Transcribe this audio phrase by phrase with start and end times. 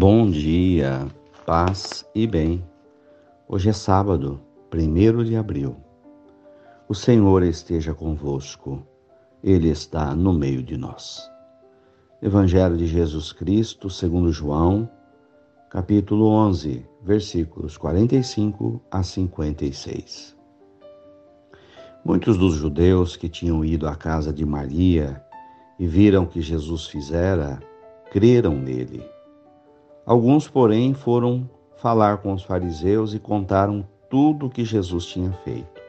[0.00, 1.08] Bom dia,
[1.44, 2.64] paz e bem.
[3.48, 4.40] Hoje é sábado,
[4.72, 5.74] 1 de abril.
[6.88, 8.86] O Senhor esteja convosco,
[9.42, 11.28] Ele está no meio de nós.
[12.22, 14.88] Evangelho de Jesus Cristo, segundo João,
[15.68, 20.36] capítulo 11, versículos 45 a 56.
[22.04, 25.20] Muitos dos judeus que tinham ido à casa de Maria
[25.76, 27.58] e viram o que Jesus fizera,
[28.12, 29.17] creram nele
[30.08, 35.82] Alguns, porém, foram falar com os fariseus e contaram tudo o que Jesus tinha feito.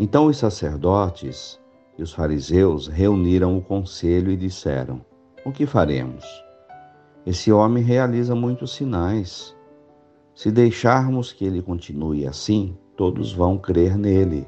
[0.00, 1.56] Então os sacerdotes
[1.96, 5.00] e os fariseus reuniram o conselho e disseram:
[5.44, 6.24] O que faremos?
[7.24, 9.56] Esse homem realiza muitos sinais.
[10.34, 14.44] Se deixarmos que ele continue assim, todos vão crer nele.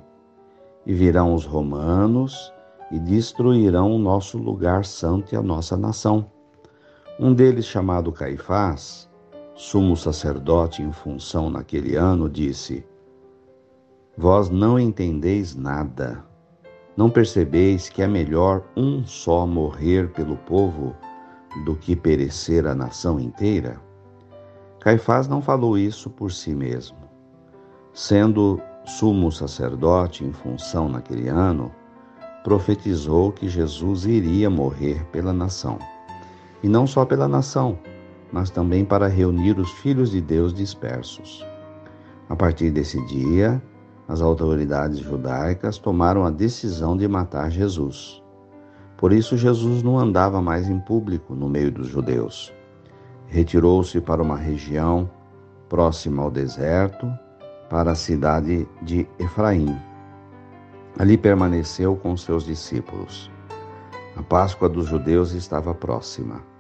[0.85, 2.53] E virão os romanos
[2.91, 6.32] e destruirão o nosso lugar santo e a nossa nação.
[7.25, 9.09] Um deles, chamado Caifás,
[9.55, 12.85] sumo sacerdote em função naquele ano, disse:
[14.19, 16.25] Vós não entendeis nada.
[16.97, 20.97] Não percebeis que é melhor um só morrer pelo povo
[21.65, 23.81] do que perecer a nação inteira?
[24.81, 26.99] Caifás não falou isso por si mesmo.
[27.93, 31.71] Sendo sumo sacerdote em função naquele ano,
[32.43, 35.79] profetizou que Jesus iria morrer pela nação
[36.63, 37.79] e não só pela nação,
[38.33, 41.45] mas também para reunir os filhos de Deus dispersos.
[42.29, 43.63] A partir desse dia,
[44.09, 48.23] as autoridades judaicas tomaram a decisão de matar Jesus.
[48.97, 52.53] Por isso, Jesus não andava mais em público no meio dos judeus.
[53.27, 55.11] Retirou-se para uma região
[55.69, 57.11] próxima ao deserto,
[57.69, 59.75] para a cidade de Efraim.
[60.99, 63.31] Ali permaneceu com seus discípulos.
[64.15, 66.52] A Páscoa dos judeus estava próxima.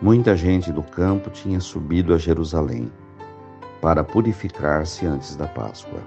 [0.00, 2.92] Muita gente do campo tinha subido a Jerusalém
[3.82, 6.00] para purificar-se antes da Páscoa.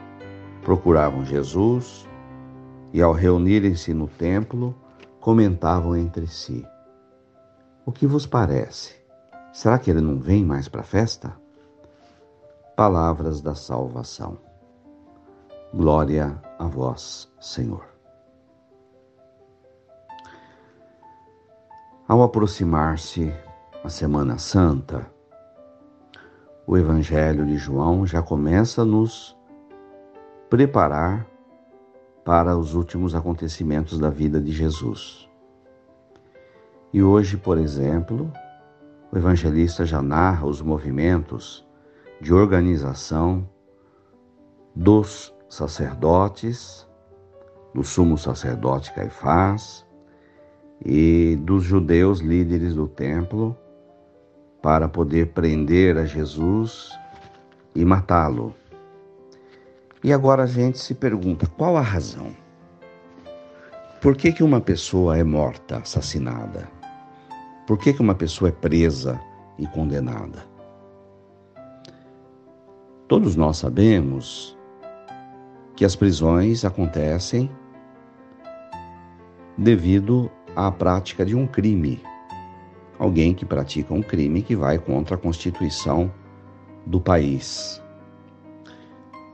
[0.63, 2.07] Procuravam Jesus
[2.93, 4.73] e, ao reunirem-se no templo,
[5.19, 6.65] comentavam entre si:
[7.85, 8.95] O que vos parece?
[9.51, 11.35] Será que ele não vem mais para a festa?
[12.77, 14.37] Palavras da salvação.
[15.73, 17.85] Glória a vós, Senhor.
[22.07, 23.33] Ao aproximar-se
[23.83, 25.09] a Semana Santa,
[26.67, 29.35] o Evangelho de João já começa a nos
[30.51, 31.25] preparar
[32.23, 35.27] para os últimos acontecimentos da vida de Jesus.
[36.93, 38.31] E hoje, por exemplo,
[39.11, 41.65] o evangelista já narra os movimentos
[42.19, 43.49] de organização
[44.75, 46.87] dos sacerdotes,
[47.73, 49.87] do sumo sacerdote Caifás
[50.85, 53.57] e dos judeus líderes do templo
[54.61, 56.91] para poder prender a Jesus
[57.75, 58.55] e matá-lo.
[60.03, 62.35] E agora a gente se pergunta: qual a razão?
[64.01, 66.67] Por que, que uma pessoa é morta, assassinada?
[67.67, 69.19] Por que, que uma pessoa é presa
[69.57, 70.43] e condenada?
[73.07, 74.57] Todos nós sabemos
[75.75, 77.51] que as prisões acontecem
[79.57, 82.01] devido à prática de um crime
[83.01, 86.13] alguém que pratica um crime que vai contra a Constituição
[86.85, 87.81] do país.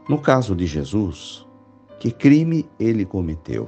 [0.08, 1.46] No caso de Jesus,
[2.00, 3.68] que crime ele cometeu?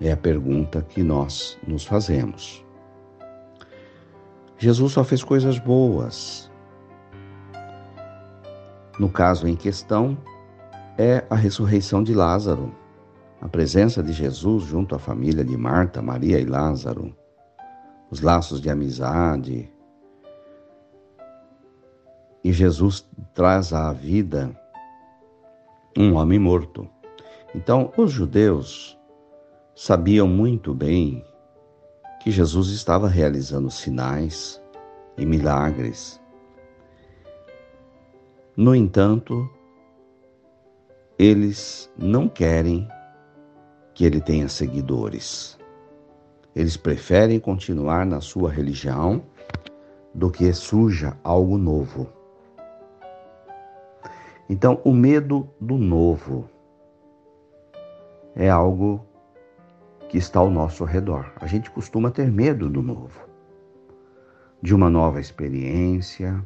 [0.00, 2.64] É a pergunta que nós nos fazemos.
[4.56, 6.48] Jesus só fez coisas boas.
[9.00, 10.16] No caso em questão,
[10.96, 12.72] é a ressurreição de Lázaro,
[13.40, 17.12] a presença de Jesus junto à família de Marta, Maria e Lázaro
[18.12, 19.72] os laços de amizade.
[22.44, 24.54] E Jesus traz à vida
[25.96, 26.86] um homem morto.
[27.54, 28.98] Então, os judeus
[29.74, 31.24] sabiam muito bem
[32.22, 34.62] que Jesus estava realizando sinais
[35.16, 36.20] e milagres.
[38.54, 39.48] No entanto,
[41.18, 42.86] eles não querem
[43.94, 45.58] que ele tenha seguidores.
[46.54, 49.22] Eles preferem continuar na sua religião
[50.14, 52.08] do que surja algo novo.
[54.48, 56.48] Então, o medo do novo
[58.36, 59.04] é algo
[60.10, 61.32] que está ao nosso redor.
[61.36, 63.20] A gente costuma ter medo do novo,
[64.60, 66.42] de uma nova experiência,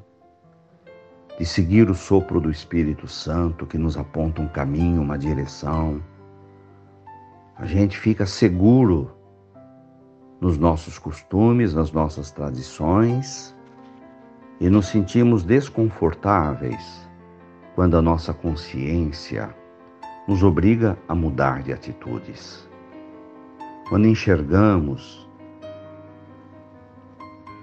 [1.37, 6.01] de seguir o sopro do Espírito Santo que nos aponta um caminho, uma direção.
[7.57, 9.16] A gente fica seguro
[10.41, 13.55] nos nossos costumes, nas nossas tradições,
[14.61, 17.07] e nos sentimos desconfortáveis
[17.75, 19.55] quando a nossa consciência
[20.27, 22.67] nos obriga a mudar de atitudes.
[23.89, 25.29] Quando enxergamos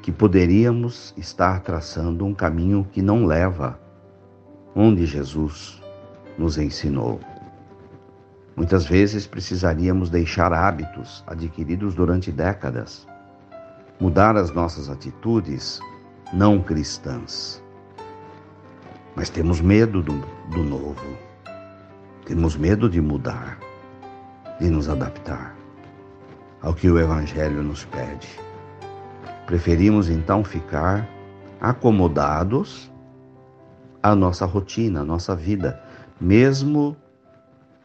[0.01, 3.79] que poderíamos estar traçando um caminho que não leva
[4.75, 5.81] onde Jesus
[6.37, 7.19] nos ensinou.
[8.55, 13.07] Muitas vezes precisaríamos deixar hábitos adquiridos durante décadas,
[13.99, 15.79] mudar as nossas atitudes
[16.31, 17.63] não cristãs.
[19.15, 20.13] Mas temos medo do,
[20.51, 21.17] do novo,
[22.25, 23.57] temos medo de mudar,
[24.59, 25.55] de nos adaptar
[26.61, 28.29] ao que o Evangelho nos pede.
[29.47, 31.07] Preferimos então ficar
[31.59, 32.91] acomodados
[34.01, 35.81] à nossa rotina, à nossa vida,
[36.19, 36.95] mesmo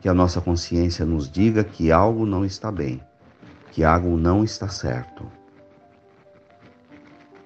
[0.00, 3.02] que a nossa consciência nos diga que algo não está bem,
[3.72, 5.30] que algo não está certo.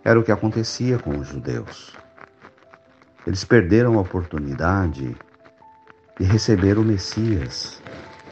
[0.04, 1.96] Era o que acontecia com os judeus.
[3.26, 5.16] Eles perderam a oportunidade
[6.18, 7.80] de receber o Messias,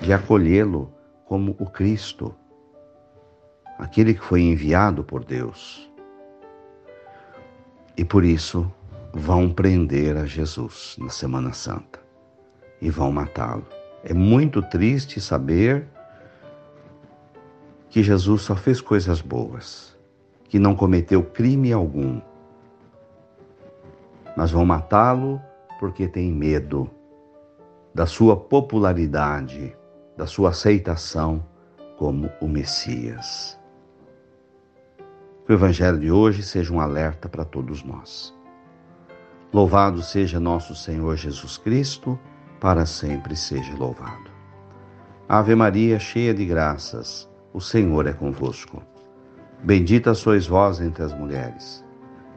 [0.00, 0.92] de acolhê-lo
[1.24, 2.34] como o Cristo,
[3.78, 5.88] aquele que foi enviado por Deus.
[7.96, 8.70] E por isso
[9.12, 12.00] vão prender a Jesus na Semana Santa
[12.80, 13.79] e vão matá-lo.
[14.02, 15.86] É muito triste saber
[17.88, 19.98] que Jesus só fez coisas boas
[20.50, 22.20] que não cometeu crime algum.
[24.36, 25.40] Mas vão matá-lo
[25.78, 26.90] porque têm medo
[27.94, 29.76] da sua popularidade,
[30.16, 31.44] da sua aceitação
[31.96, 33.58] como o Messias.
[35.46, 38.34] Que o Evangelho de hoje seja um alerta para todos nós.
[39.52, 42.18] Louvado seja nosso Senhor Jesus Cristo,
[42.60, 44.30] para sempre seja louvado.
[45.28, 48.82] Ave Maria, cheia de graças, o Senhor é convosco.
[49.62, 51.84] Bendita sois vós entre as mulheres.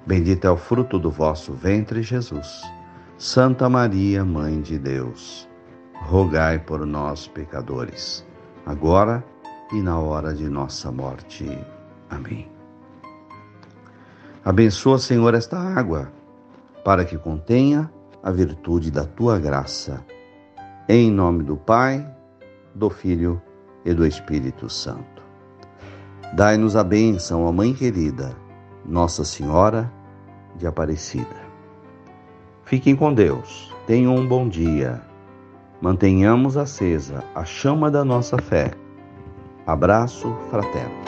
[0.06, 2.62] Bendito é o fruto do vosso ventre, Jesus.
[3.18, 5.48] Santa Maria, Mãe de Deus,
[6.02, 8.26] rogai por nós, pecadores,
[8.66, 9.24] agora
[9.72, 11.58] e na hora de nossa morte.
[12.10, 12.52] Amém.
[14.44, 16.12] Abençoa, Senhor, esta água,
[16.84, 17.90] para que contenha
[18.24, 20.04] a virtude da tua graça.
[20.88, 22.10] Em nome do Pai,
[22.74, 23.42] do Filho
[23.84, 25.22] e do Espírito Santo.
[26.34, 28.36] Dai-nos a bênção, ó Mãe querida,
[28.86, 29.92] Nossa Senhora
[30.56, 31.44] de Aparecida.
[32.64, 35.02] Fiquem com Deus, tenham um bom dia.
[35.82, 38.72] Mantenhamos acesa a chama da nossa fé.
[39.68, 41.03] Abraço fraterno.